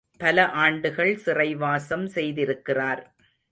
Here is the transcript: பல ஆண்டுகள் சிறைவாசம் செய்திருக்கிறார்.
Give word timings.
பல 0.21 0.45
ஆண்டுகள் 0.55 1.11
சிறைவாசம் 1.17 2.07
செய்திருக்கிறார். 2.07 3.03